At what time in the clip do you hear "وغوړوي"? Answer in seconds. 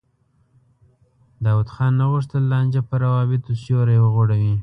3.99-4.55